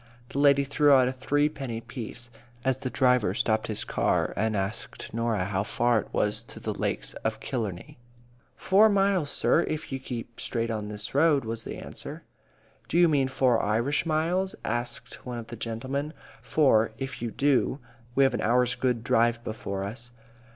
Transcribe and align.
The 0.29 0.39
lady 0.39 0.63
threw 0.63 0.93
out 0.93 1.07
a 1.07 1.11
three 1.13 1.47
penny 1.47 1.79
piece, 1.79 2.31
as 2.65 2.79
the 2.79 2.89
driver 2.89 3.35
stopped 3.35 3.67
his 3.67 3.83
car 3.83 4.33
and 4.35 4.57
asked 4.57 5.13
Norah 5.13 5.45
how 5.45 5.61
far 5.61 5.99
it 5.99 6.11
was 6.11 6.41
to 6.41 6.59
the 6.59 6.73
lakes 6.73 7.13
of 7.23 7.39
Killarney. 7.39 7.99
"Four 8.55 8.89
miles, 8.89 9.29
sir, 9.29 9.61
if 9.61 9.91
ye 9.91 9.99
keep 9.99 10.39
straight 10.41 10.71
on 10.71 10.87
this 10.87 11.13
road," 11.13 11.45
was 11.45 11.65
the 11.65 11.77
answer. 11.77 12.23
"Do 12.89 12.97
you 12.97 13.07
mean 13.07 13.27
four 13.27 13.61
Irish 13.61 14.03
miles?" 14.07 14.55
asked 14.65 15.23
one 15.23 15.37
of 15.37 15.45
the 15.49 15.55
gentlemen. 15.55 16.13
"For, 16.41 16.93
if 16.97 17.21
you 17.21 17.29
do, 17.29 17.77
we 18.15 18.23
have 18.23 18.33
an 18.33 18.41
hour's 18.41 18.73
good 18.73 19.03
drive 19.03 19.43
before 19.43 19.83
us." 19.83 20.13